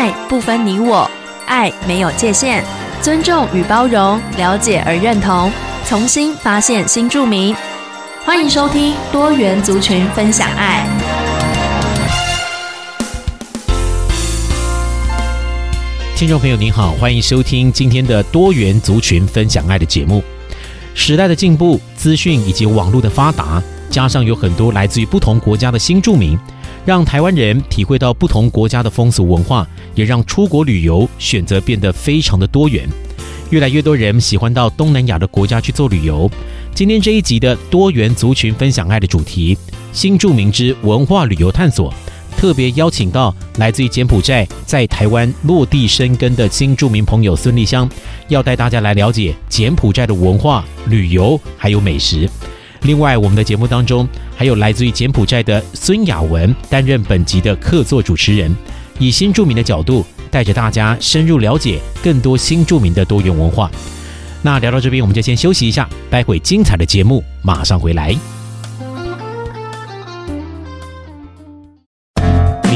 [0.00, 1.10] 爱不分你我，
[1.44, 2.62] 爱没有界限，
[3.02, 5.50] 尊重与包容，了解而认同，
[5.84, 7.52] 重新发现新住民。
[8.24, 10.86] 欢迎收听多元族群分享爱。
[16.14, 20.22] 听众朋友您好，欢迎收听今天的多元族群分享爱的节目。
[20.94, 23.60] 时代的进步，资讯以及网络的发达，
[23.90, 26.38] 加上有很多来自于不同国家的新住民，
[26.88, 32.88] 让台湾人体会到不同国家的风俗文化，也让出国旅游选择变得非常的多元。
[33.50, 36.30] 越来越多人喜欢到东南亚的国家去做旅游。
[36.74, 39.54] 今天这一集的多元族群分享爱的主题
[39.92, 41.92] “新住民之文化旅游探索”，
[42.38, 47.86] 特别邀请到来自于柬埔寨在台湾落地生根的新住民朋友孙丽香，
[48.28, 52.26] 要带大家来了解柬埔寨的文化、旅游还有美食。
[52.82, 58.54] 另外，我们的节目当中还有来自于柬埔寨的孙雅文担任本集的客座主持人，
[58.98, 60.04] 以新著名的角度。
[60.30, 63.70] 带着大家深入了解更多新著名的多元文化。
[64.42, 68.37] 那聊到这边，我们就先休息一下，待会精彩的节目马上回来。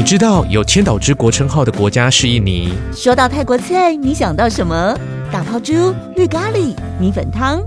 [0.03, 2.73] 你知道有千岛之国称号的国家是印尼？
[2.93, 4.93] 说到泰国菜，你想到什么？
[5.31, 7.63] 打抛猪、绿咖喱、米粉汤。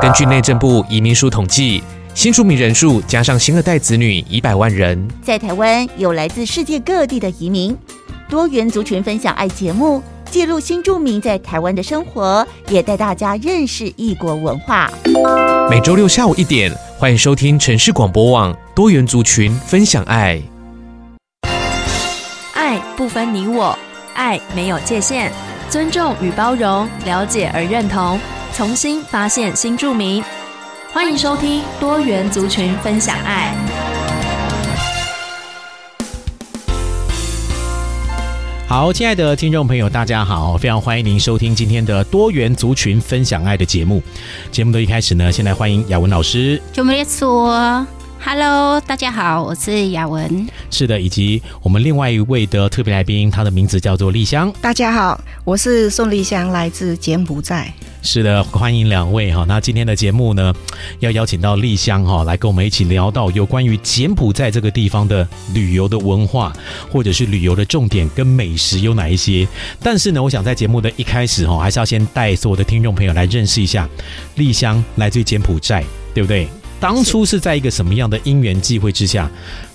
[0.00, 1.82] 根据内政部移民署统计，
[2.14, 5.06] 新住民人数加上新二代子女一百万人。
[5.22, 7.76] 在台湾有来自世界各地的移民。
[8.30, 14.90] 多元族群分享爱节目，记录新住民在台湾的生活，也带大家认识异国文化。
[15.68, 20.40] 每周六下午一点，欢迎收听城市广播网多元族群分享爱。
[22.54, 23.76] 爱不分你我，
[24.14, 25.28] 爱没有界限，
[25.68, 28.18] 尊重与包容，了解而认同，
[28.54, 30.22] 重新发现新著名。
[30.92, 33.52] 欢迎收听多元族群分享爱。
[38.68, 44.00] 好，亲爱的听众朋友，大家好，非常欢迎您收听今天的多元族群分享爱的节目。
[44.52, 46.62] 节目的一开始呢，先来欢迎雅文老师。
[46.72, 47.84] 就没错
[48.24, 50.48] ，Hello，大家好，我是雅文。
[50.70, 54.50] 是的，以及我们另外一位的特别来宾，他的名字叫做丽香。
[54.62, 57.70] 大家好，我是宋丽香，来自柬埔寨。
[58.00, 59.44] 是的，欢迎两位哈。
[59.46, 60.54] 那今天的节目呢，
[61.00, 66.50] 要邀请到丽香哈来跟我们一起聊到有关于柬埔寨这个地方的旅游的文化，
[66.90, 69.46] 或者是旅游的重点跟美食有哪一些。
[69.82, 73.86] 但是呢，我想在节目的一开始哈，还是要先带所有的听众朋友来认识一下
[74.36, 76.48] 丽香，来自于柬埔寨，对不对？
[76.84, 79.26] 当初是在一个什么样的因缘际会之下，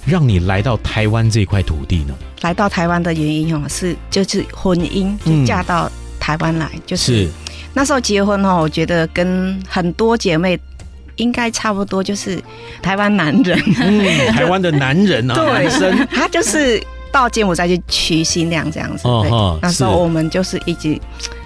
[0.05, 2.13] 让你来到台湾这块土地呢？
[2.41, 7.23] 来到台湾的原因哦，是就是婚姻，就嫁到台湾来，嗯、就是。
[7.23, 7.29] 是
[7.73, 10.59] 那时候结婚哦，我觉得跟很多姐妹
[11.15, 12.39] 应该差不多，就是
[12.79, 16.79] 台湾男人，嗯， 台湾的男人啊，对，他就是
[17.11, 19.07] 到柬埔寨去娶新娘这样子。
[19.07, 20.95] 哦，对，那时候我们就是一直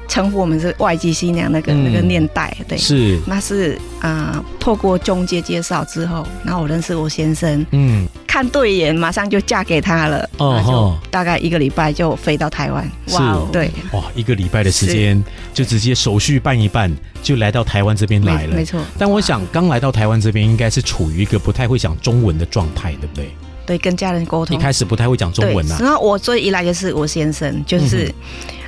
[0.07, 8.07] 称呼我们是外籍新娘那个、嗯、那个年代，对，是，那是啊、呃，透过中介介绍之后，然后我认识我先生，嗯。
[8.25, 10.27] 看对眼，马上就嫁给他了。
[10.37, 12.83] 哦，就大概一个礼拜就飞到台湾。
[13.11, 16.91] 哇，对，哇，一个礼拜的时间就直接手续办一办，
[17.21, 18.55] 就来到台湾这边来了。
[18.55, 18.81] 没错。
[18.97, 23.29] 但我想刚来到台湾这边，应该是处于一个不太会讲中文的状态，对不对？
[23.67, 24.57] 对，跟家人沟通。
[24.57, 25.77] 一开始不太会讲中文啊。
[25.79, 28.11] 然后我最依赖的是我先生，就是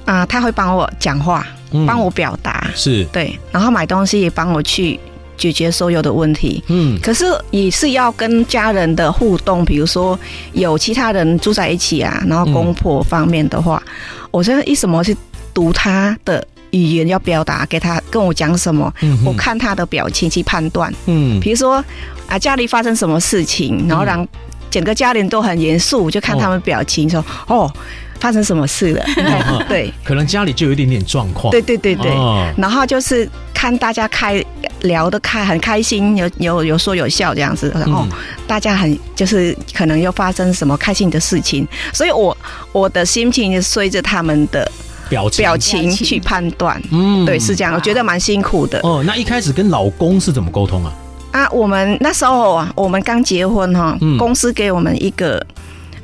[0.05, 1.45] 啊、呃，他会帮我讲话，
[1.85, 2.67] 帮我表达。
[2.73, 3.03] 是。
[3.11, 4.99] 对，然后买东西也帮我去。
[5.37, 10.17] 解决所有的问题，嗯，可是也是要跟家人的互动，比如说
[10.53, 15.13] 有其他人住在一起啊，然后公婆方面的话，嗯、我现在一什么是
[15.53, 21.83] 读他的语言要表达给他，跟我讲什么，嗯、我看他的表情去判断，嗯，比如说
[22.29, 24.25] 啊家里发生什么事情，然后让
[24.71, 27.57] 整个家人都很严肃，就看他们表情说哦。
[27.57, 27.73] 哦
[28.19, 29.05] 发生什么事了？
[29.69, 31.51] 对，可能家里就有一点点状况。
[31.51, 34.43] 对对对对，哦、然后就是看大家开
[34.81, 38.07] 聊得开，很开心，有有有说有笑这样子，然后
[38.47, 42.35] 大家很就是可能又发生什么开心的事情，所以我
[42.71, 44.69] 我的心情就随着他们的
[45.09, 46.81] 表情表情去判断。
[46.91, 48.79] 嗯，对，是这样，我觉得蛮辛苦的。
[48.83, 50.93] 哦，那一开始跟老公是怎么沟通啊？
[51.31, 55.45] 啊，我们那时候啊，我们刚结婚哈，嗯、公司给我们一个。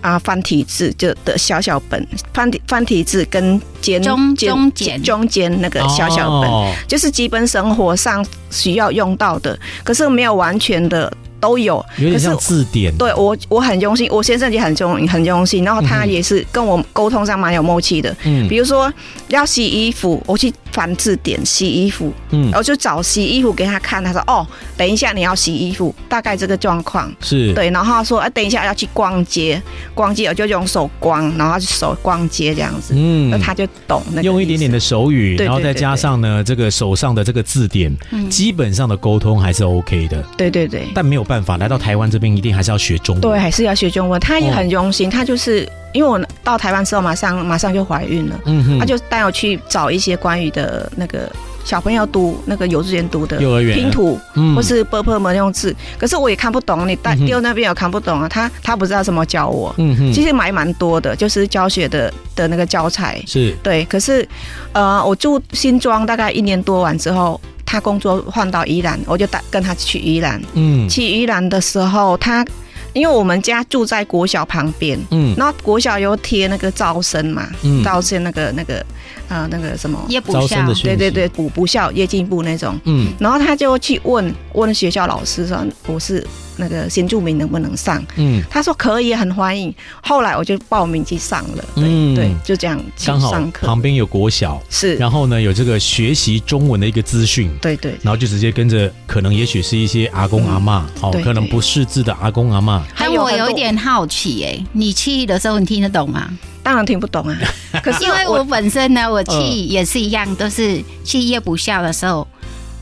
[0.02, 5.02] 啊，繁体字就的小小本，繁体繁体字跟简中中间。
[5.02, 11.12] 中间那个小小本，哦、就是基本生活上需要用到的，可是没有完全的
[11.42, 12.96] 都有，有点像字典。
[12.96, 18.16] 对我，我很用心，我先生也很用很用心，然后他也是跟我沟通上蛮有默契的。
[18.24, 18.92] 嗯，比如说
[19.28, 24.46] 要洗衣服，我去翻字典洗衣服，嗯，然后就找洗衣服给他看，他说哦，
[24.78, 27.12] 等一下你要洗衣服，大概这个状况。
[27.20, 27.54] 是。
[27.54, 29.62] 对，然后他说啊，等一下要去逛街，
[29.96, 37.92] 逛街我就用手逛，然后就手逛街这样子，嗯，那他就懂那个用一点点的手语，然后再加上呢这个手上的这个字典，
[38.30, 40.24] 基本上的沟通还是 OK 的。
[40.38, 43.22] 对对对，但没有办法来到台湾这边一定还是要学中文。
[43.22, 44.20] 对还是要学中文。
[44.20, 48.38] 他也很用心他就是因为我到台湾之后马上马上就怀孕了。
[48.48, 48.80] 嗯哼。
[48.80, 51.32] 他就带我去找一些关于的那个
[51.64, 53.78] 小朋友读那个幼稚园读的幼儿园。
[53.78, 54.54] 拼图嗯。
[54.54, 55.74] 或是婆婆们用字。
[55.98, 59.74] 可是我也看不懂你带丢那边有看不懂啊他他不知道怎么教我。
[59.78, 60.12] 嗯哼。
[60.12, 63.24] 其实买蛮多的就是教学的的那个教材。
[63.26, 63.56] 是。
[63.64, 64.28] 对可是
[64.74, 67.40] 呃我住新庄大概一年多完之后
[67.72, 70.42] 他工作换到宜兰，我就带跟他去宜兰。
[70.56, 72.46] 嗯，去宜兰的时候，他。
[72.94, 78.86] 因为我们家住在国小旁边，嗯，然后国小有贴那个招生嘛，嗯，招生那个那个，
[79.28, 86.26] 呃，那个什么业补校，对对对，补不校业进步那种，嗯，然后他就去问问学校老师说我是。
[86.58, 88.04] 那个新住民能不能上？
[88.18, 89.74] 嗯，他说可以，很欢迎。
[90.04, 93.20] 后来我就报名去上了，对、嗯、对，就这样上
[93.52, 93.62] 课。
[93.62, 102.86] 刚好旁边有国小，是，然后呢有这个学习中文的一个资讯，对对，然后就直接跟着，可能也许是一些阿公阿嬷，哦，可能不识字的阿公阿妈。
[102.94, 106.30] 还有我有一点好奇，哎，你去的时候你听得懂吗？
[106.64, 107.38] 当然听不懂啊，
[107.84, 112.28] 可是因为我本身呢，我去也是一样，都是去夜补校的时候。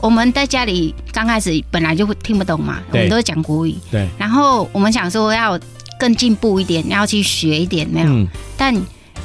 [0.02, 3.76] 我们在家里刚开始本来就会听不懂嘛，我们都是讲国语。
[3.90, 4.08] 对。
[4.16, 5.60] 然后我们想说要
[5.98, 8.08] 更进步一点，要去学一点那样。
[8.10, 8.26] 嗯。
[8.56, 8.74] 但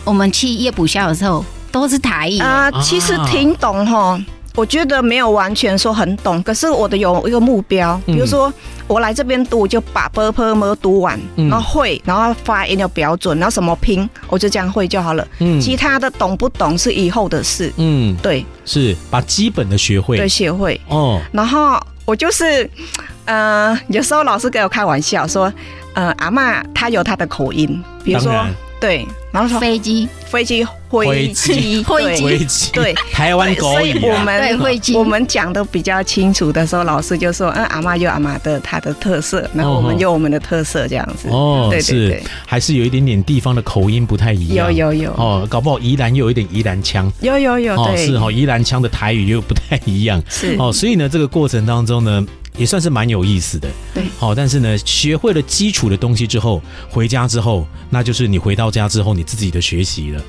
[0.04, 4.22] 我们去夜补校的时候都是台语啊，其实听懂哈。
[4.54, 8.54] 我觉得没有完全说很懂，可是我的有一个目标，比如说
[8.88, 15.28] 我来这边读就把 b p m 读完，然后会，然后发音要标准，然后什么拼，我就这样会就好了。
[15.40, 17.74] 嗯，其他的懂不懂是以后的事。
[17.78, 20.80] 嗯，对，是把基本的学会，对，学会。
[20.88, 22.70] 哦，然后我就是，
[23.26, 25.52] 呃，有时候老师给我开玩笑说，
[25.94, 28.32] 呃，阿妈她有她的口音，比如说。
[28.80, 33.74] 对，然后说飞机、飞机、飞机、飞机，对，台湾狗语。
[33.74, 34.60] 所以我们
[34.96, 44.72] 我们讲的比较清楚的时候，老师就说：“嗯，阿嬷有阿嬷的她的特色，然后我们有我们的特色，这样子。”哦，对对对，还是有一点点地方的口音不太一样。
[44.74, 47.12] 有有有哦，搞不好宜兰又有一点宜兰腔。
[47.22, 50.22] 有有有，哦是哈，宜兰腔的台语又不太一样。
[50.30, 52.26] 是哦，所以呢，这个过程当中呢。
[52.58, 60.22] 也算是蛮有意思的，对，好，但是呢，学会了基础的东西之后，回家之后，那就是你回到家之后你自己的学习了。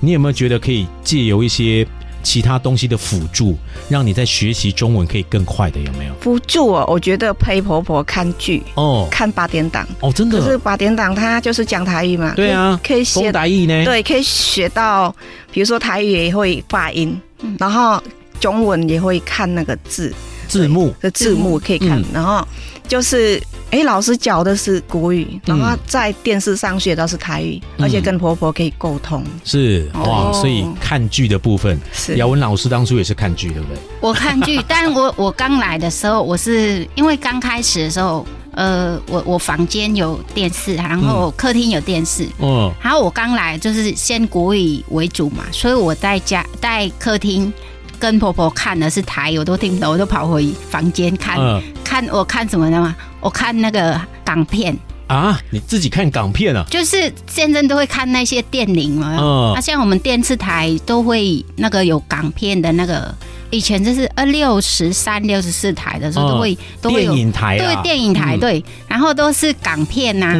[0.00, 1.86] 你有没有觉得可以借由一些
[2.22, 3.56] 其他东西的辅助，
[3.88, 5.80] 让你在学习中文可以更快的？
[5.80, 6.84] 有没有辅助哦？
[6.88, 15.14] 我觉得陪婆婆看剧哦，看八点档哦，真的，就是八点档，它就是讲台语嘛，对啊，可以学台语呢，对，可以学到，
[15.50, 18.02] 比如说台语也会发音，嗯，然后
[18.38, 20.12] 中文也会看那个字。
[20.48, 20.94] 字幕。
[21.00, 22.46] 的字幕可以看，嗯、然后
[22.88, 23.36] 就是
[23.70, 29.24] 哎、欸，老师教的是国语，然后在电视上学的是台语，嗯、而且跟婆婆可以沟通。
[29.44, 32.16] 是哇，所以看剧的部分，是。
[32.16, 33.78] 姚文老师当初也是看剧，对不对？
[34.00, 47.52] 我看剧，但我 我刚来的时候，我是因为刚开始的时候，呃，我我房间有电视，然后客厅有电视，嗯，然后我刚来就是先国语为主嘛，所以我在家在客厅。
[47.98, 51.36] 跟婆婆看的是台，我都听不懂，我都跑回房间看。
[51.38, 52.94] 嗯、看我看什么的吗？
[53.20, 54.76] 我看那个港片
[55.08, 55.40] 啊！
[55.50, 56.64] 你自己看港片啊？
[56.70, 59.16] 就是现在都会看那些电影嘛。
[59.18, 63.14] 嗯，啊，像我们电视台都会那个有港片的那个，
[63.50, 70.34] 以前就是二六十三、六十四台的时候都会、嗯、都会有电影台、啊，对电影台、嗯、对，然后都是港片呐、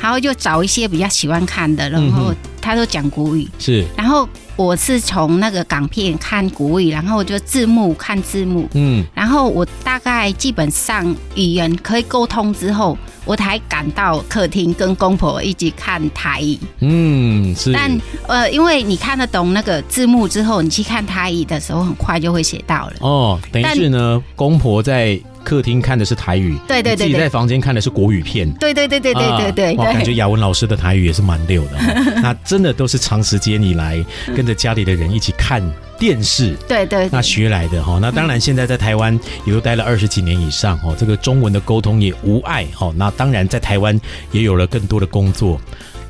[0.00, 4.28] 然后就找一些比较喜欢看的，然后他都讲国语，是，然后。
[4.56, 17.72] 我是从那个港片看国语，然后我就字幕看字幕，嗯，然后我大概基本上语言可以沟通之后，我才赶到客厅跟公婆一起看台语，嗯，是。
[17.72, 22.92] 但呃，因为你看得懂那个字幕之后，你去看台语的时候，很快就会写到了。
[23.00, 25.18] 哦，等于是呢，公婆在。
[25.50, 29.76] 客厅看的是台语，对对对，自己在房间看的是国语片，对对对对对对对。
[29.76, 31.72] 我感觉雅文老师的台语也是蛮溜的，
[32.22, 34.00] 那真的都是长时间以来
[34.36, 35.60] 跟着家里的人一起看
[35.98, 37.98] 电视，对对，那学来的哈。
[38.00, 42.92] 那当然现在在台湾也都待了二十几年以上哦，这个中文的沟通也无碍哈。
[42.94, 45.60] 那当然在台湾也有了更多的工作，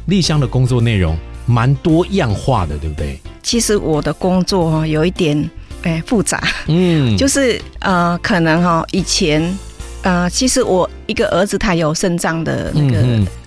[0.04, 1.16] 丽香的工作内容
[1.47, 3.18] 蛮多样化的，对不对？
[3.42, 5.49] 其实我的工作哈有一点。
[5.82, 9.58] 哎，复杂，嗯，就是呃，可能哈，以前
[10.02, 13.02] 呃，其实我一个儿子他有肾脏的那个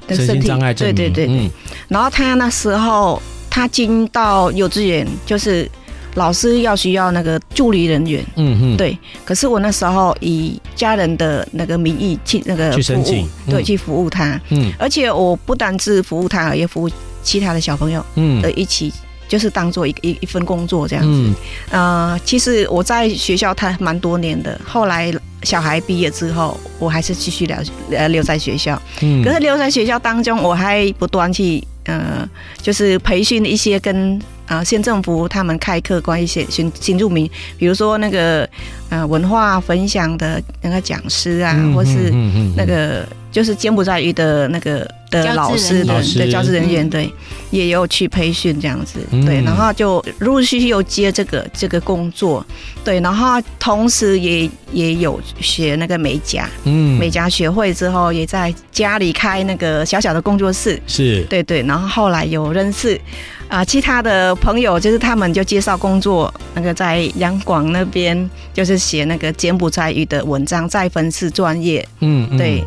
[0.08, 1.52] 的身体障碍症，对对对对。
[1.88, 5.70] 然后他那时候他进到幼稚园，就是
[6.16, 8.98] 老师要需要那个助理人员，嗯嗯，对。
[9.24, 14.72] 可是我那时候以家人的那个名义去那个服务，去申请，对，去服务他，嗯。
[14.80, 16.90] 而且我不单是服务他，也服务
[17.22, 18.92] 其他的小朋友，嗯，的一起。
[19.34, 21.36] 就是当做一一一份工作这样子，嗯，
[21.72, 25.12] 呃，其实我在学校他蛮多年的，后来
[25.42, 27.58] 小孩毕业之后，我还是继续留
[27.90, 32.30] 呃留在学校，嗯，可是留在学校当中，我还不断去呃，
[32.62, 38.48] 就是培训一些跟啊县政府他们开课关于一些新新住民，比如说那个
[38.90, 42.14] 呃文化分享的那个讲师啊，或是
[42.56, 44.88] 那个就是柬埔寨语的那个。
[45.14, 47.12] 的老师的对教职人员对，
[47.52, 52.46] 也有去培训这样子对，然后就陆陆续续又接这个这个工作
[52.84, 61.24] 对，然后同时也也有学那个美甲，嗯，美甲学会之后，也在家里开那个小小的工作室，是。
[61.30, 63.00] 对对，然后后来有认识
[63.48, 72.64] 啊其他的朋友，就是他们就介绍工作，那个在杨广那边就是写那个柬埔寨语的文章，在粉丝专业，嗯，对。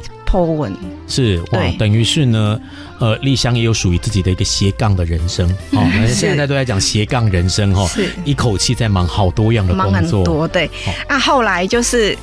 [1.09, 2.61] 是哇，等于是呢，
[2.99, 5.81] 呃，丽香也有属于自己的一个斜杠的人生 哦。
[5.81, 10.71] 我们现在都在讲斜杠人生哦，是一口气在忙好多样的工作，忙很多对。
[11.07, 12.17] 啊，后来就是。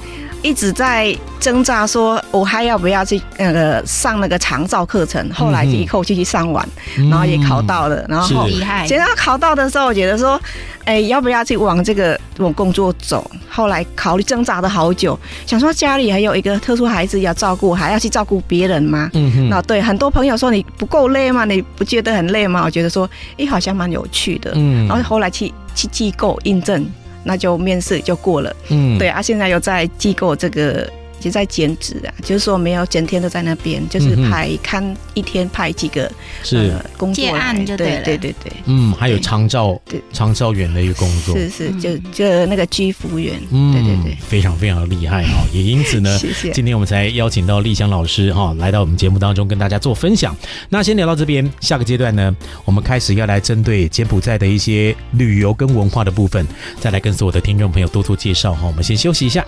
[0.44, 5.28] 一直在挣扎，说我还要不要去那个上那个长照课程？
[5.34, 6.68] 后来就一口气去上完，
[7.10, 8.86] 然后也考到了，然后厉害。
[8.86, 10.40] 结果考到的时候，我觉得说，
[10.84, 13.26] 哎，要不要去往这个往工作走？
[13.50, 19.10] 后来考虑挣扎了好久，想说家里还有一个特殊孩子要照顾，还要去照顾别人吗？
[19.14, 19.50] 嗯哼。
[19.50, 21.46] 那对很多朋友说，你不够累吗？
[21.46, 22.64] 你不觉得很累吗？
[22.66, 24.52] 我觉得说，哎，好像蛮有趣的。
[24.56, 24.86] 嗯。
[24.88, 26.86] 然后后来去去机构印证。
[27.24, 30.90] 那就面试就过了，嗯，对啊，现在又在机构这个。
[31.24, 36.12] 其实在兼职啊，就是说没有整天都在那边，就是排看一天排几个
[36.44, 40.02] 是、呃、工作案就对对对对，嗯，还有长照对。
[40.12, 46.52] 长照员的一个工作，是是就就那个居服员，嗯，对对对，非常非常的厉害哈， 也因此呢，谢谢。
[46.52, 50.36] 今天我们才邀请到丽香老师哈来到我们节目当中跟大家做分享。
[50.68, 56.46] 那先聊到这边，下个阶段呢，我们开始要来针对柬埔寨的一些旅游跟文化的部分，
[56.82, 58.68] 再来跟所有的听众朋友多做介绍哈。
[58.68, 59.46] 我们先休息一下。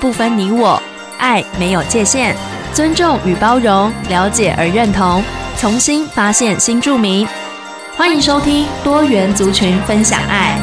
[0.00, 0.82] 不分你我，
[1.18, 2.34] 爱没有界限，
[2.72, 5.22] 尊重与包容，了解而认同，
[5.58, 7.26] 重新发现新住民。
[7.96, 10.58] 欢迎收听多元族群分享爱。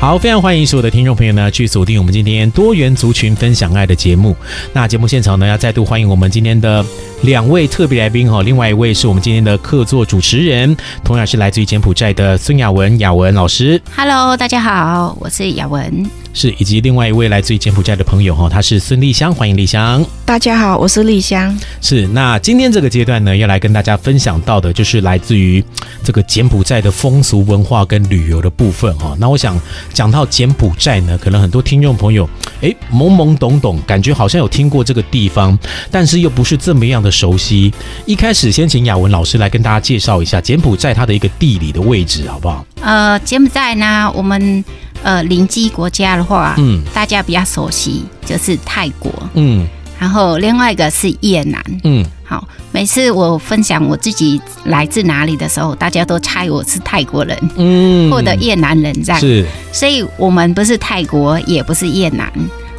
[0.00, 4.36] 好，非常欢迎所有的听众朋友呢，去锁定我们今天多元族群分享爱的节目。
[4.72, 6.84] 那节目现场呢，要再度欢迎我们今天的。
[7.24, 13.80] 两位特别来宾哈，另外一位是我们今天的客座主持人，同样是来自于柬埔寨的孙雅文雅文老师。
[13.96, 16.04] Hello，大家好，我是雅文。
[16.34, 20.04] 是，以及另外一位来自于柬埔寨的朋友哈，他是孙丽香，欢迎丽香。
[20.26, 21.56] 大家好，我是丽香。
[21.80, 25.64] 是，那今天这个阶段呢，要来跟大家分享到的，就是来自于
[26.02, 29.16] 这个柬埔寨的风俗文化跟旅游的部分哈。
[29.18, 29.58] 那我想
[29.92, 32.28] 讲到柬埔寨呢，可能很多听众朋友
[32.62, 35.56] 诶懵懵懂懂，感觉好像有听过这个地方，
[35.88, 37.72] 但是又不是这么样的熟悉。
[38.04, 42.66] 一开始先请雅文老师来跟大家介绍一下柬埔寨它的一个地理的位置，好不好？
[42.82, 44.64] 呃，柬埔寨呢，我们。
[45.02, 49.66] 呃，邻近国家的话，嗯，大家比较熟悉就是泰国，嗯，
[50.00, 62.32] 然后另外一个是越南，嗯，好，每次我分享我自己来自哪里的时候，大家都猜我是泰国人，嗯，或者越南人这样，是，所以我们不是泰国，也不是越南，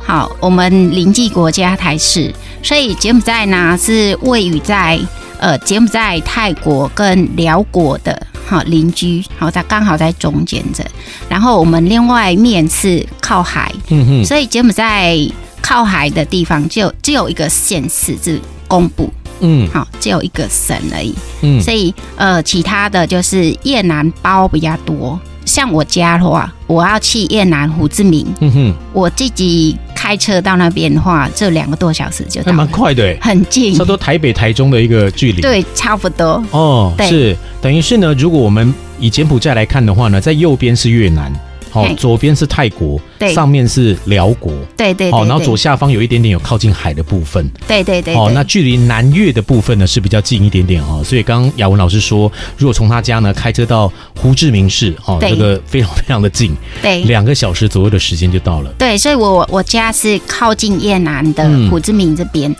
[0.05, 4.99] 好，我们邻近国家台是，所以柬埔寨呢是位于在
[5.39, 8.27] 呃柬埔寨、泰国跟寮国的。
[8.47, 10.85] 好，邻居，好，它刚好在中间这，
[11.27, 15.17] 然后我们另外面是靠海，嗯哼，所以柬埔寨
[15.63, 25.19] 靠海的地方就只有一个县市是公布，嗯，好，只有一个省而已，嗯，所以呃，其他的就是越南包比较多。
[25.43, 36.43] 像我家的话，我要去越南胡志明，嗯哼，我自己开车到那边的话，这两个多小时就到，还蛮快的，很近，差不多台北、台中的一个距离，对，差不多。
[36.51, 37.09] 哦，对。
[37.09, 41.33] 是，等于是呢，如果我们以柬埔寨来看的话呢，在右边是越南。
[41.75, 45.11] 好，左边是泰国，对，上面是辽国，对对。
[45.11, 48.15] 好，然后左下方有一点点有靠近海的部分，对对对。
[48.15, 51.03] 哦，那距离南越的部分呢是比较近一点点哦。
[51.03, 58.73] 所以刚刚雅文老师说，如果从他家呢开车到胡志明市，哦，这个非常非常的近，对，两个小时左右的时间就到了。
[58.77, 62.55] 对，所以我我家是靠近越南的胡志明这边，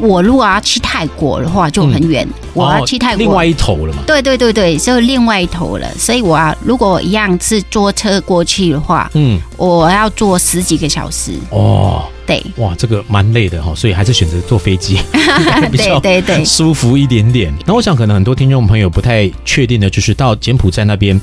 [0.00, 4.02] 我如果要去泰国的话，就很远，嗯、我要去泰国另外一头了嘛。
[4.06, 5.86] 对对对对，就另外一头了。
[5.96, 11.32] 所以我要如果一样是坐车过去的话，嗯，我要坐十几个小时。
[11.50, 14.98] 哦，对，哇，这个蛮累的哈，所以还是选择坐飞机，
[15.70, 17.52] 比较对对对舒服一点点。
[17.66, 21.20] 那我想可能很多听众朋友不太确定的就是到柬埔寨那边，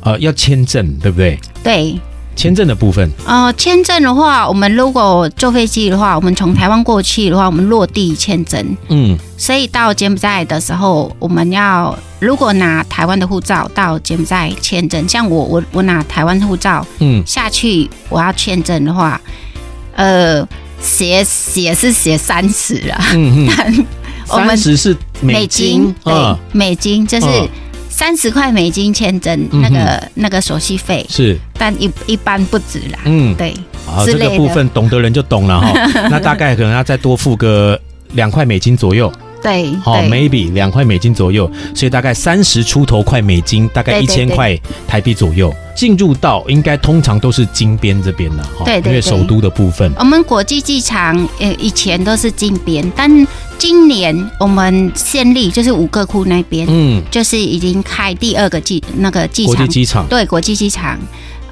[0.00, 1.38] 呃，要签证，对不对？
[1.62, 1.96] 对。
[2.36, 19.18] 签证的部分，呃，签证的话，我们如果坐飞机的话，我们从台湾过去的话，我们落地签证，嗯，所以到柬埔寨的时候，我们要如果拿台湾的护照到柬埔寨签证，像我我我拿台湾护照，嗯，下去我要签证的话，
[19.94, 20.46] 呃，
[20.80, 23.86] 写写是写三十了，嗯嗯，
[24.26, 27.26] 三十是美金，对，美金就是。
[27.96, 32.98] 三十块美金签证，那个、嗯、那个手续费是，但一一般不止啦。
[33.06, 33.54] 嗯，对。
[33.86, 35.72] 好，这个部分懂的人就懂了哈。
[36.10, 37.80] 那大概可能要再多付个
[38.12, 39.10] 两块美金左右。
[39.42, 45.54] 对，好，maybe 两块美金左右，所以大概三十出头块美金，大概一千块台币左右。
[45.76, 49.92] 进入到应该通常都是金边这边的哈，对，因为首都的部分。
[49.98, 53.26] 我们国际机场呃以前都是金边，但
[53.58, 60.98] 今年我们县立就是五个库那边，嗯，就是已经开第二个机那个机场，国际机场，对，国际机场。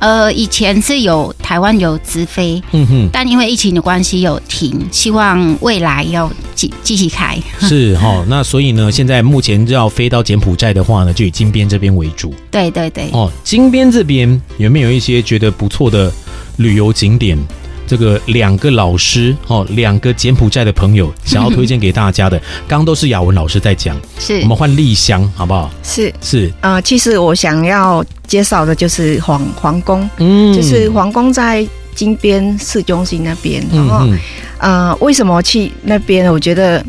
[0.05, 7.39] 呃，以前是有台湾有直飞，嗯哼，但因为疫情的关系有停，希望未来要继继续开。
[7.67, 12.35] 是哈、哦，那所以呢，现在目前要飞到柬埔寨的话呢，就以金边这边为主。
[12.51, 13.09] 对对对。
[13.13, 16.13] 哦，金边这边有没有一些觉得不错的
[16.59, 17.39] 旅游景点？
[17.87, 24.41] 这个两个老师哦，两个柬埔寨的朋友 想要推荐给大家的，刚刚都是雅文老师在讲，是。
[24.41, 25.71] 我们换丽香好不好？
[25.83, 26.13] 是。
[26.21, 26.49] 是。
[26.61, 34.07] 啊、呃，其实我想要介绍的就是皇皇宫，嗯，就是皇宫在金边市中心那边，然后
[34.59, 36.33] 啊、呃，为什么去那边？
[36.33, 36.85] 我觉得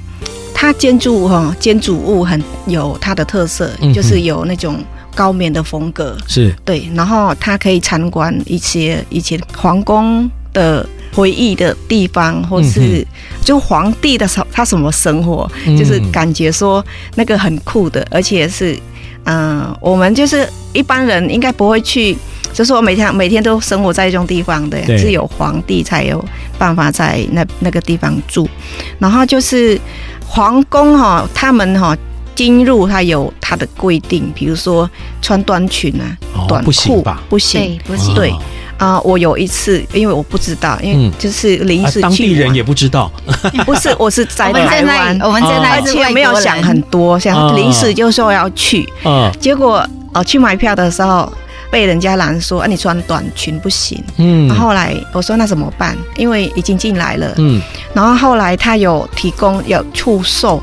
[0.54, 4.84] 它建筑哈建筑物很有它的特色，就是有那种
[5.14, 6.56] 高棉的风格，是。
[6.64, 10.30] 对，然后它可以参观一些以前皇宫。
[10.56, 13.06] 的回忆的地方，或是
[13.44, 16.84] 就皇帝的时他什么生活，嗯、就是感觉说
[17.16, 18.74] 那个很酷的，而且是，
[19.26, 22.18] 嗯、呃，我们就是一般人应该不会去，
[22.52, 26.24] 就是我每天每天都生活在这种地方的，只有皇帝才有
[26.58, 28.50] 办法在那那个地方住。
[29.00, 29.80] 然后就是
[30.26, 31.96] 皇宫哈，他们哈
[32.34, 34.90] 进入它有它的规定，比如说
[35.22, 37.22] 穿短裙啊，哦、短裤不行吧？
[37.30, 38.34] 不行，不行，对。
[38.78, 43.12] 啊、呃，我有一次，因为我不知道，因为就是临时去、嗯啊，当地人也不知道，
[43.66, 51.32] 不是，我是在台湾，我们现在而且没有想很多，想临时就说要去，嗯，结果哦、呃、去买票的时候
[51.72, 55.98] 被人家拦说，啊你穿短裙不行，嗯，后，后来我说那怎么办？
[56.18, 57.62] 因为已经进来了，嗯，
[57.94, 60.62] 然后后来他有提供有出售。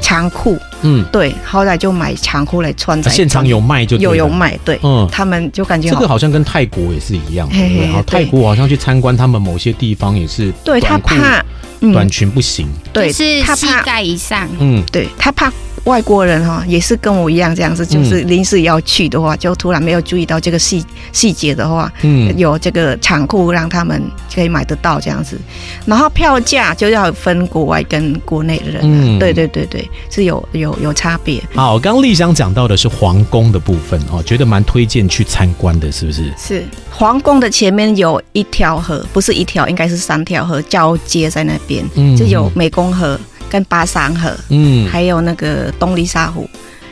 [0.00, 3.02] 长裤，嗯，对，后来就买长裤来穿。
[3.04, 11.44] 现场有卖就有有卖，对，嗯，他们就感觉这个好像跟泰国也是一样，然后泰国好像去参观他们某些地方也是，对他怕
[11.92, 15.52] 短裙不行，对，是膝盖以上，嗯，对他怕。
[15.84, 20.80] 外国人哈也是跟我一样这样子，就是临时要去的话，就突然没有注意到这个细
[21.10, 24.00] 细节的话，嗯，有这个长裤让他们
[24.32, 25.36] 可以买得到这样子，
[25.84, 31.42] 然后票价就要分国外跟国内的人，嗯，对对对对对，是有有有差别。
[31.54, 36.32] 好，刚刚丽香讲到的是皇宫的部分哦，觉得蛮推荐去参观的，是不是？
[36.36, 43.18] 是皇宫的前面有一条河，不是一条，应该是三条河交接在那边，嗯，就有湄公河。
[43.50, 46.48] 跟巴山河，嗯，还有那个东丽沙湖，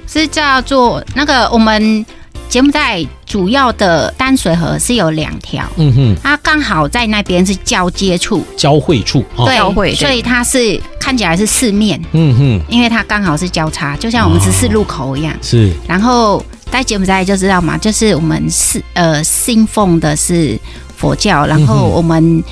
[0.07, 2.05] 是叫做那个我们
[2.51, 15.73] 柬埔寨主要的淡水河是有两条，嗯哼，它刚好在那边是交接处、交汇处，对，交汇，所以它是看起来是四面，嗯哼，因为它刚好是交叉，就像我们十四路口一样，是。
[15.87, 20.59] 然后在柬埔寨就知道嘛，就是我们是呃信奉的是。
[21.01, 22.45] 佛教，然后我们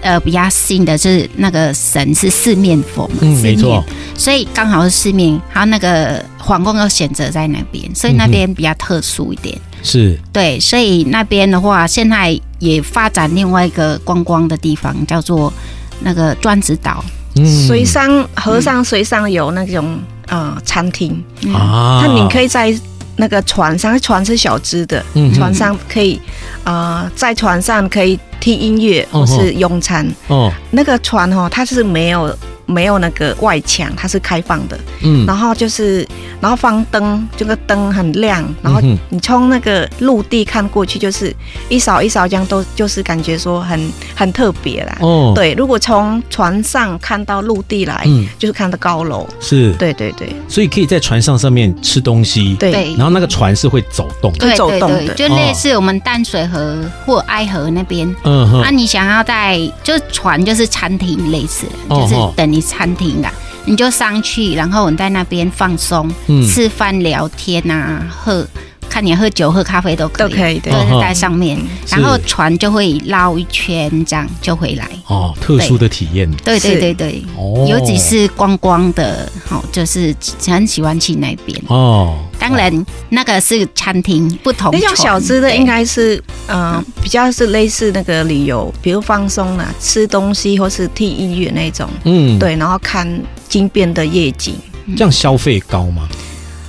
[0.00, 3.84] 呃比较信的是那个神是四面佛嘛，嗯，没错，
[4.16, 10.18] 所以刚好是四面，还有那个皇宫又选择在那边，所以那边比较特殊一点，是。
[10.32, 15.52] 对，所以那边的话，现在也发展另外一个观光的地方，叫做
[16.00, 17.04] 那个砖子岛，
[17.36, 21.22] 嗯，水上河上水上有那种呃餐厅。
[21.54, 22.74] 啊，那你可以在。
[23.22, 26.20] 那个船上，船是小只的，嗯、船上可以，
[26.64, 30.04] 呃，在船上可以听音乐或是用餐。
[30.26, 34.78] 哦，那个船哦，它是没有没有那个外墙，它是开放的。
[35.02, 36.06] 嗯，然后就是，
[36.40, 38.42] 然后放灯，这个灯很亮。
[38.62, 41.34] 然后你从那个陆地看过去，就是
[41.68, 44.98] 一扫一扫这样，都就是感觉说很很特别啦。
[45.00, 49.26] 哦，对，如果从船上看到陆地来，嗯，就是看到高楼。
[49.40, 50.34] 是，对对对。
[50.48, 52.54] 所以可以在船上上面吃东西。
[52.54, 52.94] 对。
[52.96, 58.08] 然后那个船是会走动，会走动的，就类似我们淡水河或爱河那边。
[58.24, 58.60] 嗯哼。
[58.62, 63.28] 那你想要在，就是船就是餐厅类似，就是等于餐厅的。
[63.64, 68.44] 你就上去，然后你在那边放松，嗯、吃饭、聊天啊，喝，
[68.92, 71.58] 看你喝酒、喝咖啡都可以，都可以，对，都是在上面。
[71.88, 74.86] 然后船就会绕一圈，这样就回来。
[75.06, 76.30] 哦，特殊的体验。
[76.44, 80.14] 对对对对，哦，尤其是观光的，好，就是
[80.46, 81.58] 很喜欢去那边。
[81.68, 82.18] 哦。
[82.38, 84.70] 当然，那个是餐厅，不同。
[84.72, 91.88] 那种小吃的应该是，嗯、呃，比较是类似那个旅游，比如放松啊，吃东西或是听音乐那种。
[92.04, 93.08] 嗯，对，然后看
[93.48, 94.54] 金边的夜景。
[94.98, 96.06] 这样消费高吗？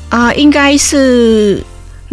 [0.08, 1.62] 啊、呃，应该是。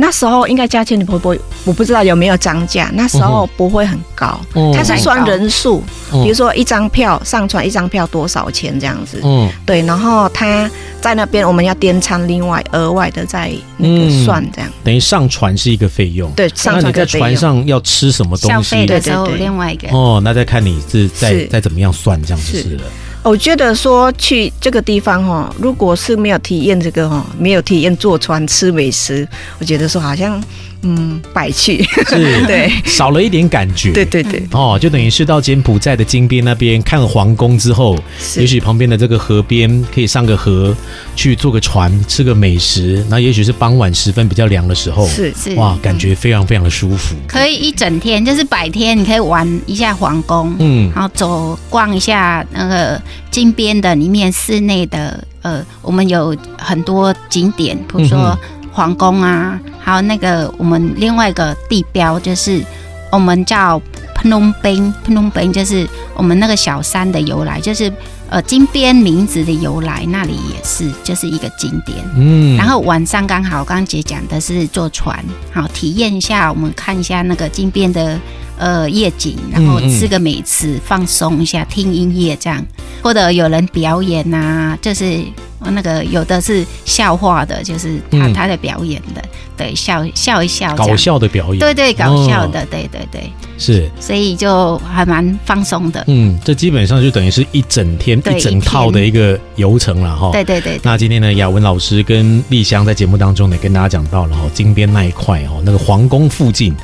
[0.01, 1.39] 那时候应该价钱你会不会？
[1.67, 2.91] 我不知道有没有涨价。
[2.95, 9.21] 那时候不会很高，嗯、它是算人数，嗯、比如说一张票上船一张票多少钱这样子。
[9.23, 9.83] 嗯，对。
[9.83, 10.69] 然后他
[11.03, 14.71] 在那边我们要点餐，另外额外的再那个算这样。
[14.71, 16.31] 嗯、等于上船是一个费用。
[16.33, 18.49] 对，上船你在船上要吃什么东西？
[18.49, 19.89] 消费的时候另外一个。
[19.91, 22.85] 哦，那再看你是再再怎么样算这样子是了。
[23.23, 29.29] 我觉得说去这个地方哈，如果是没有体验这个哈，没有体验坐船吃美食，
[29.59, 30.43] 我觉得说好像。
[30.83, 37.99] 嗯，摆去是， 对，少了一点感觉，对对对，哦，就等于是到柬埔寨的金边那边看了皇宫之后，
[38.37, 40.75] 也许旁边的这个河边可以上个河，
[41.15, 45.33] 去坐个船，吃个美食，那也许是傍晚时分比较凉的时候，是。
[45.35, 58.19] 是，哇，感觉非常非常的舒服，可以一整天，就是白天你可以玩一下皇宫，嗯，然后走逛一下那个金边的里面室内的，呃，我们有很多景点，比如说。
[58.19, 58.39] 嗯
[58.73, 62.65] 皇宫啊，还有那个我们另外一个地标，就是
[63.11, 63.81] 我们叫
[64.15, 67.93] 喷龙宾，喷龙宾就是我们那个小山的由来，就是
[68.29, 71.99] 呃金边名字的由来，那里也是就是一个景点。
[72.17, 78.19] 嗯，然后晚上刚好刚刚姐讲的是坐船，好体验一下，我们看一下那个金边的
[78.57, 82.65] 呃夜景，然后吃个美食，放松一下，听音乐这样，
[83.03, 85.25] 或者有人表演啊，就是。
[85.61, 96.03] 那个有的是笑话的，就是他他在表演的，嗯、对，笑笑一笑，搞笑的表演，对对，搞笑的，哦、对对对，是，所以就还蛮放松的。
[96.07, 100.31] 嗯，这基本上就等于是一整天一整套的一个游程了哈。
[100.33, 100.81] 对对对，对。
[100.83, 106.75] 那今天呢，雅文老师跟丽香在节目当中呢，跟大家讲到了哈，金边那一块哦，那个皇宫附近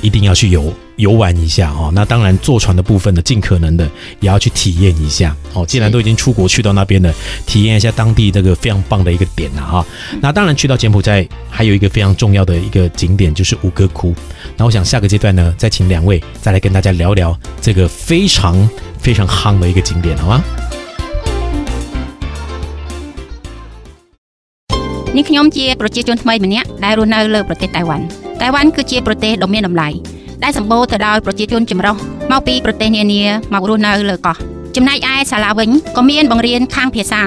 [0.00, 0.72] 一定要去游。
[0.97, 5.65] 游玩一下哦，那当然坐船的部分呢，尽可能的也要去体验一下哦。
[5.65, 7.13] 既然都已经出国去到那边了，
[7.45, 9.85] 体验一下当地这个非常棒的一个点了哈。
[10.21, 14.13] 那当然去到柬埔寨还有一个非常重要的一个景点就是吴哥窟。
[14.57, 20.43] 那我想下个阶段呢，再请两位再来跟大家聊聊这个非常非常夯的一个景点，好吗？
[25.13, 28.05] 你可用接 project 中ថ្មីម្នាក់ដែលរស់នៅលើប្រទេសតៃវ៉ាន់
[28.41, 29.89] តៃវ៉ាន់គឺជាប្រទេសដ៏មានតម្លៃ
[30.43, 31.95] ដែលសម្បូរទៅដោយប្រជាជនចម្រុះ
[32.31, 33.23] មកពីប្រទេសនានា
[33.53, 34.37] មករស់នៅលើកោះ
[34.75, 37.21] ចំណែកឯសាលាវិញក៏មានបង្រៀនខាងភាសា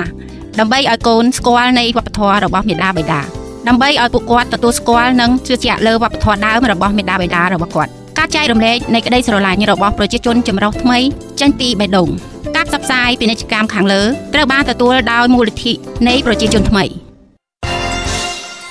[0.58, 3.20] ដើម្បីឲ្យកូនស្គាល់នៃវប្បធម៌របស់មាតាបិតា
[3.68, 10.98] ដើម្បីឲ្យពួកគាត់ទទួលស្គាល់និងជឿជាក់លើវប្បធម៌ដើមរបស់មាតាបិតារបស់គាត់ការចែករំលែកនៃក្តីស្រឡាញ់របស់ប្រជាជនចម្រុះថ្មី
[11.40, 12.08] ចេញពីបេះដូង
[12.56, 14.02] ការផ្សព្វផ្សាយពាណិជ្ជកម្មខាងលើ
[14.34, 15.72] ត្រូវបានទទួលដោយមូលនិធិ
[16.08, 16.84] នៃប្រជាជនថ្មី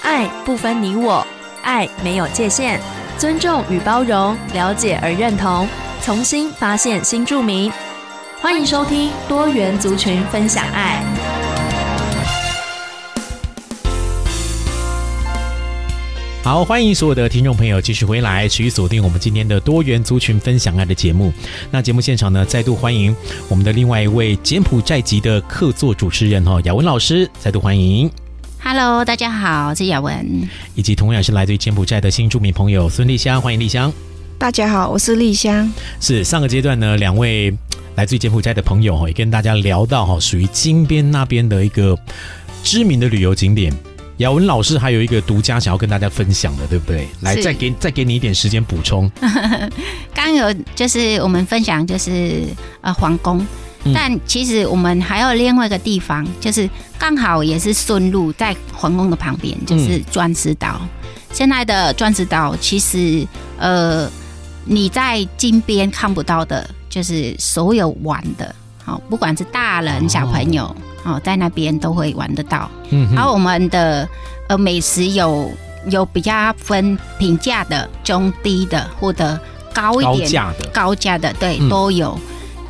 [0.07, 0.09] 爱
[0.45, 1.07] 不分你我
[1.67, 1.69] 爱
[2.05, 2.59] 没有界限
[3.18, 5.68] 尊重与包容，了解而认同，
[6.04, 7.68] 重新发现新住民。
[8.40, 11.02] 欢迎收听多元族群分享爱。
[16.44, 21.32] 好，欢迎所有的听众朋友继续回来，持续锁定我们今天的多元族群分享爱的节目。
[21.72, 23.14] 那节目现场呢，再度欢迎
[23.48, 28.08] 我们的另外一位柬埔寨籍的客座主持人哈，雅文老师，再度欢迎。
[28.60, 33.92] Hello，大家好，我是雅文，以及同样是来自于柬埔寨的新著名朋友孙丽香，欢迎丽香。
[34.36, 35.72] 大家好，我是丽香。
[36.00, 37.56] 是上个阶段呢，两位
[37.94, 41.96] 来自于柬埔寨的朋友哈，也跟大家聊到哈，属于金边那边的一个
[42.62, 43.72] 知名的旅游景点。
[44.18, 47.06] 雅文老师还有一个独家想要跟大家分享的，对不对？
[47.20, 49.10] 来，再给再给你一点时间补充。
[50.12, 52.42] 刚有就是我们分享就是
[52.80, 53.46] 呃皇宫。
[53.94, 60.80] 但其实我们还有另外一个地方，就是刚好也是顺路在皇宫的旁边，就是钻石岛。
[61.32, 63.26] 现在的钻石岛其实
[63.58, 64.10] 呃，
[64.64, 70.74] 你在金边看不到的，就是所有玩的，好，不管是大人小朋友，
[71.04, 72.70] 哦，在那边都会玩得到。
[72.90, 74.08] 嗯，然后我们的
[74.48, 75.50] 呃美食有
[75.90, 79.38] 有比较分平价的、中低的或者
[79.74, 82.18] 高一点高价的、高价的，对，嗯、都有。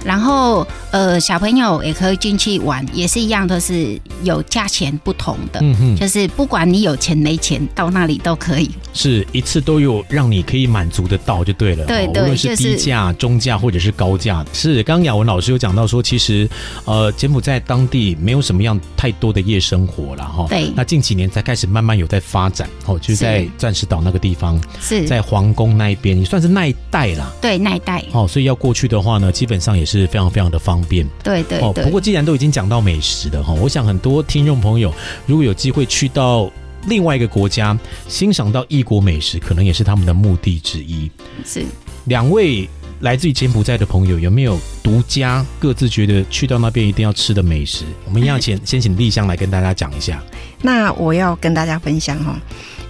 [0.08, 5.60] 然后，呃，小朋友也可以进去玩，也是一样，都是有价钱不同的。
[5.62, 8.70] 嗯哼，就是不管你有钱没钱，到那里都可以。
[8.94, 11.84] 是一次都有让你可以满足得到就对了。
[11.84, 14.42] 对对，无论是低价、就是、中价或者是高价。
[14.54, 16.48] 是，刚刚雅文老师有讲到说，其实
[16.86, 20.46] 呃，柬埔寨当地没有什么样太多的夜生活了哈。
[20.48, 20.72] 对。
[20.74, 27.30] 那近几年才开始慢慢有在发展哦，就是在钻石岛那个地方，是在皇宫那一边，也算是那一带啦。
[27.42, 28.02] 对，那一带。
[28.12, 29.97] 哦，所以要过去的话呢，基本上也是。
[30.00, 31.72] 是非常非常的方便，对对哦。
[31.72, 34.92] 不过既然都已经讲到美食了哈，我想很多听众朋友
[35.26, 36.50] 如果有机会去到
[36.86, 41.10] 另外一个国家，欣赏到异国美食，可能也是他们的目的之一。
[41.44, 41.64] 是
[42.04, 42.68] 两位
[43.00, 47.84] 来自于柬埔寨的朋友，有没有独家各自觉得去到那边一定要吃的美食？
[48.04, 50.22] 我们一样先 先请丽香来跟大家讲一下。
[50.62, 52.36] 那我要跟大家分享哈，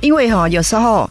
[0.01, 1.09] 因为哈有时候。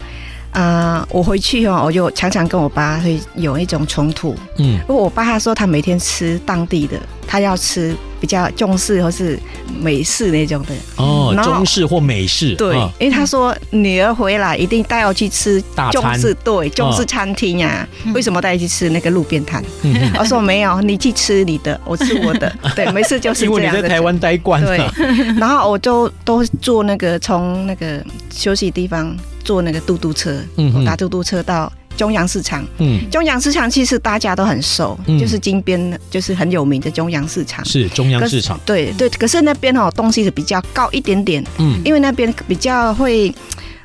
[0.52, 4.36] 啊、呃，我回去哦，我就常常跟我爸会有一种冲突。
[4.58, 9.38] 嗯，因为我爸他说他每天吃当地的，他要吃比较中式或是
[9.80, 10.74] 美式那种的。
[10.96, 12.56] 哦，中式或美式。
[12.56, 17.88] 对，哦、因为他说女儿回来一定带我去吃中式，对，中式餐厅呀、啊。
[18.06, 19.64] 哦、为什么带你去吃那个路边摊？
[19.84, 22.52] 嗯、我说没有，你去吃你的，我吃我的。
[22.76, 23.54] 对，没事就是这样。
[23.54, 24.68] 因为你在台湾待惯了。
[24.68, 29.16] 对，然后我就都坐那个从那个休息地方。
[29.48, 32.66] 坐那个嘟嘟车，嗯哼，搭嘟嘟车到中央市场。
[32.80, 37.64] 嗯，中央市场其实大家都很熟，嗯、就是金边，就是很有名的中央市场。
[37.64, 39.08] 是中央市场，对对。
[39.12, 41.42] 可是那边哦，东西是比较高一点点。
[41.60, 43.34] 嗯，因为那边比较会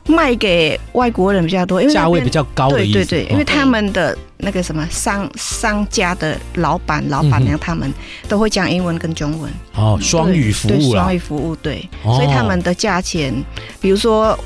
[0.09, 2.69] 卖给外国人比较多，因为价位比较高。
[2.69, 7.89] 对对对，因为他们的那个什么商商家的老板、老板娘，他们
[8.29, 9.49] 都会讲英文跟中文。
[9.77, 13.33] 哦，双语服务双语服务对，哦、所以他们的价钱，
[13.81, 14.37] 比如说。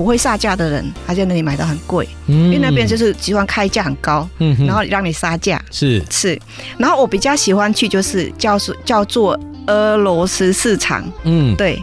[0.00, 5.62] 不会杀价的人，他在那里买到很贵，嗯、因为那边就是喜欢开价很高，嗯、然后让你杀价。
[5.70, 6.02] 是。
[6.08, 6.40] 是，
[6.78, 11.78] 然后我比较喜欢去就是叫做叫做俄罗斯市场，嗯，对，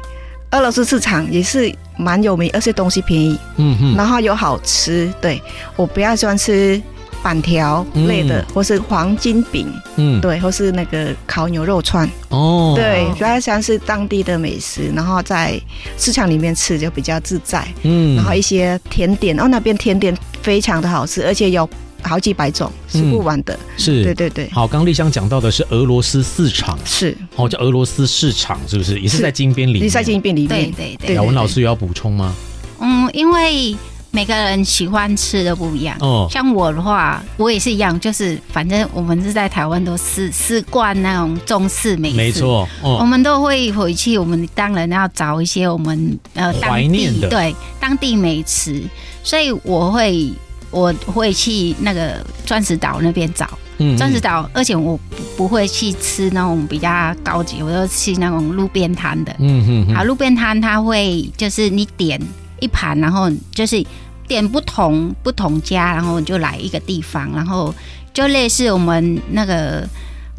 [0.50, 5.14] 俄罗斯市场也是蛮有名，而且东西便宜，嗯哼，然后又好吃。
[5.22, 5.40] 对，
[5.76, 6.82] 我比较喜欢吃。
[7.28, 15.60] 板条类的，嗯、或是黄金饼，嗯，对，或是那个烤牛肉串，哦，对，主要像是当地的美食，然后在
[15.98, 21.70] 市场里面吃就比较自在，嗯，然后一些甜点，哦那边甜点非常的好吃，而且有
[22.02, 24.50] 好几百种，吃不完的，嗯、是，对对对。
[24.52, 28.98] 好，刚丽香讲到的是俄罗斯市场，是，哦，叫俄罗斯市场，是不是？
[29.02, 31.16] 也是在金边里面，也是在金边里面，对对对。
[31.18, 32.34] 雅文老师有要补充吗？
[32.80, 33.76] 嗯，因为。
[34.12, 47.28] 每个人喜欢吃的不一样，哦，像我的话，我也是一样，就是反正我们是在台湾都吃吃惯那种中式美食，没错，哦，我们都会回去，我们当然要找一些我们呃怀念的。
[47.30, 48.82] 对当地美食，
[49.24, 50.32] 所以我会
[50.72, 55.00] 我会去那个钻石岛那边找，嗯，钻石岛，而且我
[55.36, 62.20] 不会去吃那种比较高级，我都去那种路边摊的，嗯哼哼，好，路边摊它会就是你点。
[62.60, 63.86] 一盘，然后就是
[64.28, 67.74] 点不同不同家，然后就来一个地方，然后
[68.14, 69.88] 就类似我们那个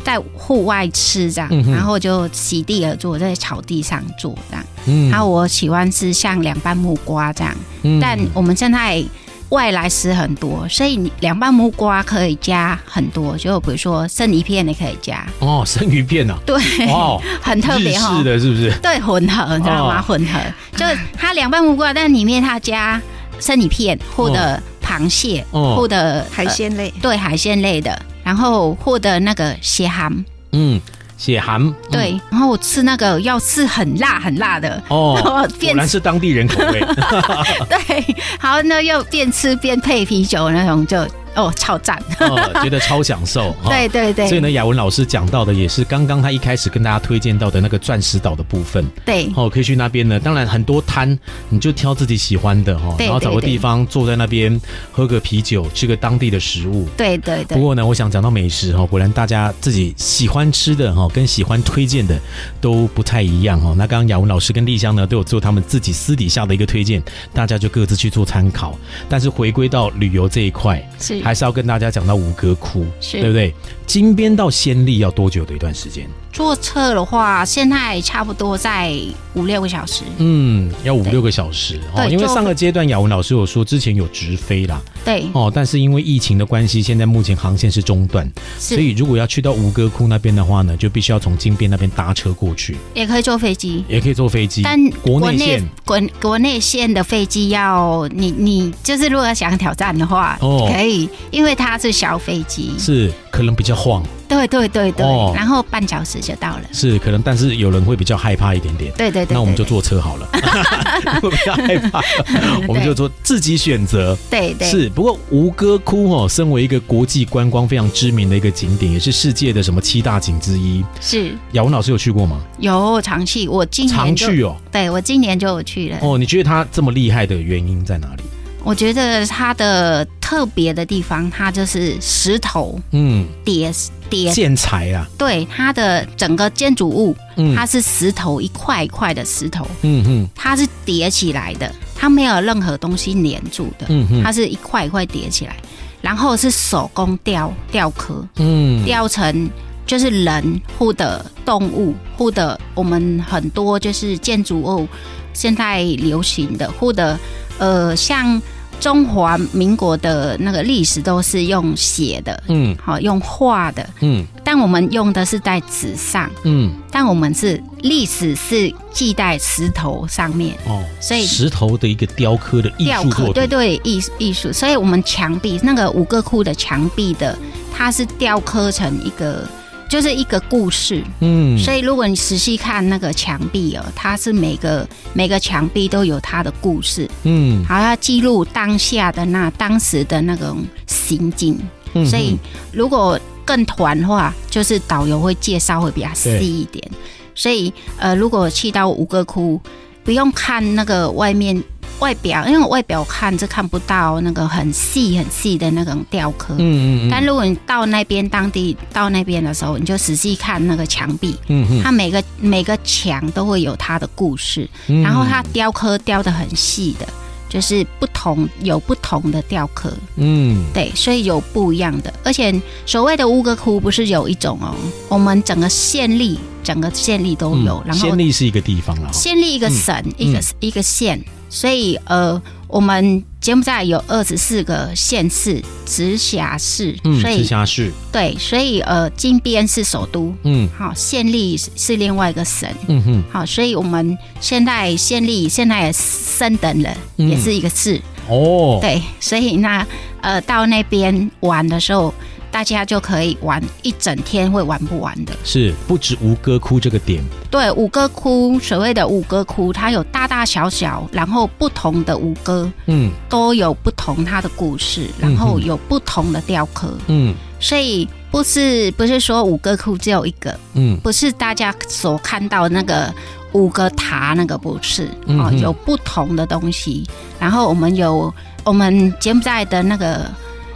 [0.05, 4.65] 在户外吃这样，嗯、然后就席地而坐在草地上坐这样。
[4.87, 9.03] 嗯，然后我喜欢吃像凉拌木瓜这样，嗯、但我们现在
[9.51, 15.27] 外来食很多，所以凉拌木瓜可以加很多，就比如说生鱼片也可以加。
[15.39, 16.39] 哦，生鱼片啊？
[16.45, 16.57] 对，
[16.89, 18.19] 哦， 很特别哈。
[18.19, 18.71] 是的，是不是？
[18.83, 20.01] 对，混合，你知道吗？
[20.01, 20.39] 哦、混合，
[20.77, 20.85] 就
[21.17, 23.01] 它凉拌木瓜，但里面它加
[23.41, 30.25] 生鱼片，或者螃蟹，哦、或者海鲜类，对，海鲜类的，然后或者那个蟹 ham。
[30.53, 30.81] 嗯。
[31.19, 35.19] 血寒，对，然后我吃那个要吃很辣很辣的哦，
[35.61, 36.81] 果然是当地人口味。
[37.69, 41.07] 对，好，那又边吃边配啤酒那种就。
[41.35, 42.03] 哦，超赞！
[42.21, 43.55] 哦，觉得超享受。
[43.69, 44.29] 对对对。
[44.29, 48.85] 所以呢，雅文老师讲到的也是刚刚他一开始跟大家推荐到的那个钻石岛的部分。
[49.05, 49.31] 对。
[49.37, 50.19] 哦，可以去那边呢。
[50.19, 54.61] 当然很多摊，你就挑自己喜欢的哈，然后找个地方坐在那边
[54.91, 56.89] 喝个啤酒，吃个当地的食物。
[56.97, 57.57] 对对对。
[57.57, 62.19] 不过呢，我想讲到美食哈，果然大家自己喜欢吃的哈，跟喜欢推荐的
[62.61, 63.75] 都不太一样哈。
[63.77, 68.77] 那刚刚雅文老师跟丽香呢，都有做他们自己私底下的一个推荐，大家就各自去做参考。
[69.09, 73.55] 但是回归到旅游这一块，是还是要跟大家讲到吴哥窟，是对不对？
[73.87, 76.09] 金边到暹粒要多久的一段时间？
[76.33, 78.95] 坐车的话，现在差不多在
[79.35, 80.03] 五六个小时。
[80.19, 82.07] 嗯，要五六个小时哦。
[82.07, 84.81] 因为上个阶段雅文老师有说，之前有直飞啦。
[85.05, 85.27] 对。
[85.33, 92.77] 哦，但是因为疫情的关系，现在目前航线是中断，所以如果要去到吴哥窟那边的话呢，就必须要从金边那边搭车过去。
[92.95, 93.85] 也可以坐飞机。
[93.89, 94.63] 也可以坐飞机。
[94.63, 104.03] 但国内线国国内线的飞机要你你就是如果想挑战的话，哦，可以，因为它是小飞机，是可能比较晃。
[104.29, 106.63] 对对对对，哦、然后半小时就到了。
[106.73, 108.93] 是可能，但是有人会比较害怕一点点。
[108.97, 110.29] 对对对，那我们就坐车好了。
[111.21, 112.03] 会比较害怕，
[112.69, 114.17] 我们就做自己选择。
[114.31, 114.69] 对对。
[114.69, 120.85] 是，不过吴哥窟哦，身为一个国际观光非常知名的一个景点，也是世界的什么七大景之一。
[121.01, 121.33] 是。
[121.53, 122.41] 雅文老师有去过吗？
[122.59, 124.55] 有常去，我今年常去哦。
[124.71, 125.99] 对，我今年就有去了。
[126.03, 128.23] 哦，你觉得它这么厉害的原因在哪里？
[128.65, 133.73] 我觉得它的特别的地方，它就是石头，嗯，叠
[134.09, 145.57] 叠建材啊，对，它的整个建筑物，嗯，它是石头一块一块的石头，嗯哼，它是叠起来的，它没有任何东西粘住的，嗯哼，它是一块一块叠起来，
[146.01, 149.49] 然后是手工雕雕刻，嗯，雕成
[149.87, 154.89] 就是人或者动物或者我们很多就是建筑物
[155.33, 157.17] 现在流行的或者。
[157.61, 158.41] 呃，像
[158.81, 177.37] 中华民国的那个历史都是用写的，嗯，好用画的，嗯，但我们用的是在纸上，嗯，但我们是历史是记在石头上面，哦，所以石头的一个雕刻的艺术作品，对对，艺艺术，所以我们墙壁那个五个窟的墙壁的，
[177.77, 179.49] 它是雕刻成一个。
[179.89, 191.59] 就是一个故事，嗯，所以如果你仔细看那个墙壁哦，它是每个每个墙壁都有它的故事，嗯，好要记录当下的那当时的那种行景，
[191.95, 192.37] 嗯，所以
[192.71, 196.87] 如果更团的话，就是导游会介绍会比较细一点，
[197.35, 199.59] 所以呃，如果去到吴哥窟，
[200.05, 201.63] 不用看那个外面。
[202.01, 217.07] 外表，因为外表看是看不到那个很细很细的那种雕刻，嗯嗯，嗯，但如果你到那边当地到那边的时候，你就仔细看那个墙壁，嗯嗯，它每个每个墙都会有它的故事，嗯、然后它雕刻雕的很细的，
[217.49, 222.55] 就是不同有不同的雕刻，嗯，对，所以有不一样的，而且
[222.87, 224.73] 所谓的乌格窟不是有一种哦，
[225.09, 231.21] 我们整个县立整个县立都有，嗯、然后县立是一个地方了，县立一个省、嗯、一个一个县。
[231.49, 237.93] 所以，呃，我们柬埔寨有二十四个县市、直辖市，嗯，所以直辖市。
[238.13, 249.87] 对，所以呃，金边是首都，嗯，好，县立是另外一个省，嗯哼，好，所以我们现在县立现在也升等了，嗯、也是一个市，哦，对，所以那
[250.21, 252.13] 呃，到那边玩的时候。
[252.51, 255.33] 大家就可以玩一整天，会玩不完的。
[255.45, 273.15] 是不止五哥窟这个点，对，五哥窟所谓的五哥窟，它有大大小小，然后不同的五哥，嗯，都有不同它的故事，然后有不同的雕刻，嗯，所以不是不是说五哥窟只有一个，嗯，不是大家所看到那个
[273.53, 277.07] 五个塔那个不是，哦，有不同的东西，
[277.39, 278.33] 然后我们有
[278.65, 280.31] 我们柬埔寨的那个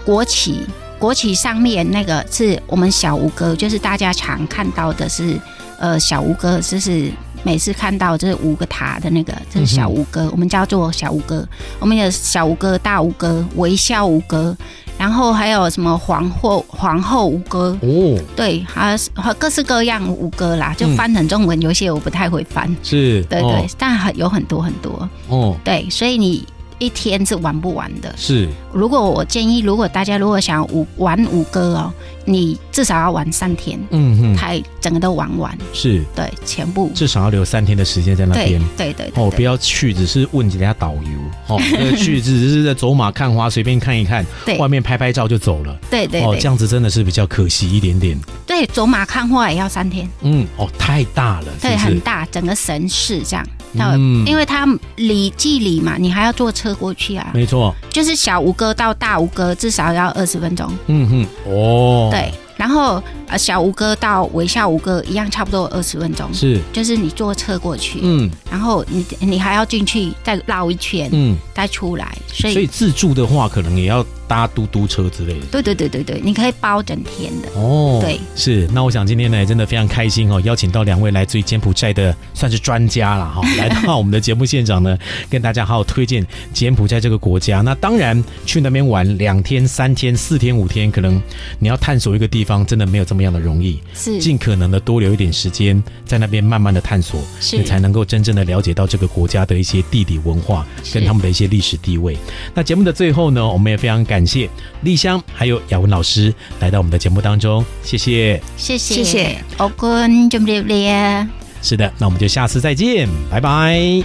[0.05, 0.61] 国旗。
[1.03, 5.37] 国旗上面那个是我们小吴哥，就是大家常看到的是，
[5.81, 7.11] 呃，小吴哥，就是
[7.43, 11.45] 每次看到就是五个塔的那个，这是小吴哥，我们叫做小吴哥。
[11.81, 14.57] 我们有小吴哥、大吴哥、微笑吴哥，
[14.97, 18.99] 然后还有什么皇后皇后吴哥哦，对，还有
[19.41, 25.11] 各式各样吴哥啦，就翻成中文，有些我不太会翻，是，对对，但很有很多很多。
[25.27, 26.47] 哦，对，所以你。
[26.79, 28.13] 一天是玩不完的。
[28.17, 31.93] 是，如果我建议，如果大家如果想五玩五哥哦，
[32.25, 35.57] 你至少要玩三天，嗯哼，才整个都玩完。
[35.73, 38.61] 是，对，全部至少要留三天的时间在那边。
[38.77, 41.01] 对对哦，不要去只是问人家导游
[41.49, 41.61] 哦，
[41.97, 45.77] 去只是在走马看花，随便看一看，对，外面拍拍照就走了。
[45.91, 48.19] 对对哦，这样子真的是比较可惜一点点。
[48.47, 50.09] 对，走马看花也要三天。
[50.23, 53.47] 嗯，哦，太大了，对，很大，整个神市这样。
[53.79, 57.31] 嗯，因为它里距离嘛，你还要坐车过去啊。
[57.35, 60.71] 没错，就是小吴哥到大吴哥至少要二十分钟。
[60.87, 66.29] 嗯哼，哦，对，然后呃小吴哥到微笑吴哥一样，差不多二十分钟。
[66.33, 72.17] 是，就是你坐车过去，嗯，然后你你还要进去再绕一圈，嗯，再出来。
[72.33, 75.47] 所以所以自助的话，可能也要搭嘟嘟车之类的。
[75.51, 77.99] 对对对对对，你可以包整天的哦。
[78.01, 78.67] 对，是。
[78.73, 84.97] 那我想今天呢，真的非常开心哦，邀请到两位来自于柬埔寨的算是专家了哈， 来到我们的节目现场呢，
[85.29, 87.61] 跟大家好好推荐柬埔寨这个国家。
[87.61, 91.21] 那当然去那边玩两天、三天、四天、五天，可能
[91.59, 93.79] 你要探索一个地方，真的没有这么样的容易。
[93.93, 102.17] 是，尽可能的多留一点时间在那边慢慢的探索，是，你才能够真正的了解到这个国家的一些地理文化跟他们的一些历史地位。
[102.55, 104.49] 那节目的最后呢，我们也非常感谢
[104.83, 111.27] 丽香还有雅文老师来到我们的节目当中，谢谢，谢谢，谢谢，欧坤，准备列。
[111.63, 114.03] 是的，那我们就下次再见，拜拜。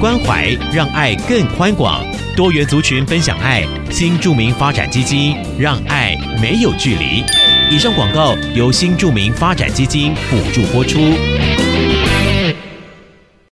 [0.00, 2.06] 关怀让爱更宽广，
[2.36, 7.24] 多元族群分享爱，新著名发展基金让爱没有距离。
[7.68, 11.00] 以上广告由新著名发展基金补助播出。